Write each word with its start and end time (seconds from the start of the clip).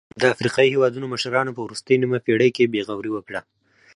د 0.21 0.23
افریقايي 0.33 0.69
هېوادونو 0.75 1.11
مشرانو 1.13 1.55
په 1.55 1.61
وروستۍ 1.63 1.95
نیمه 2.01 2.19
پېړۍ 2.25 2.49
کې 2.55 2.71
بې 2.71 2.81
غوري 2.87 3.11
وکړه. 3.13 3.41